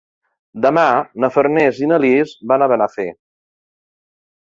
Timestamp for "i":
1.83-1.91